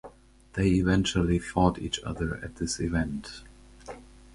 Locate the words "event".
2.79-3.43